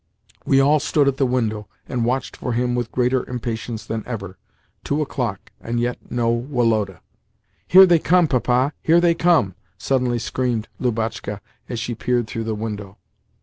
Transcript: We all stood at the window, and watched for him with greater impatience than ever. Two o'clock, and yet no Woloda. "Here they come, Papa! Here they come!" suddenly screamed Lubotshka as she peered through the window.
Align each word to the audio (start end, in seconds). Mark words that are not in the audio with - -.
We 0.47 0.59
all 0.59 0.79
stood 0.79 1.07
at 1.07 1.17
the 1.17 1.27
window, 1.27 1.67
and 1.87 2.03
watched 2.03 2.35
for 2.35 2.53
him 2.53 2.73
with 2.73 2.91
greater 2.91 3.23
impatience 3.29 3.85
than 3.85 4.01
ever. 4.07 4.39
Two 4.83 5.03
o'clock, 5.03 5.51
and 5.61 5.79
yet 5.79 5.99
no 6.11 6.31
Woloda. 6.31 7.01
"Here 7.67 7.85
they 7.85 7.99
come, 7.99 8.27
Papa! 8.27 8.73
Here 8.81 8.99
they 8.99 9.13
come!" 9.13 9.53
suddenly 9.77 10.17
screamed 10.17 10.67
Lubotshka 10.79 11.39
as 11.69 11.77
she 11.79 11.93
peered 11.93 12.25
through 12.25 12.45
the 12.45 12.55
window. 12.55 12.97